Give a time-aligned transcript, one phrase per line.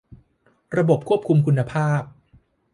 [0.77, 2.01] ระบบควบคุมคุณภาพ